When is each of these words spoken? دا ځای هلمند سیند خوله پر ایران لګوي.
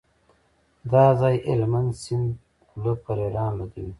دا 0.91 1.05
ځای 1.19 1.35
هلمند 1.47 1.91
سیند 2.01 2.29
خوله 2.67 2.93
پر 3.03 3.17
ایران 3.25 3.51
لګوي. 3.59 3.89